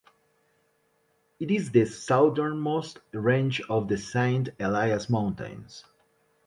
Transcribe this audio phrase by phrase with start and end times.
[1.39, 5.83] It is the southernmost range of the Saint Elias Mountains.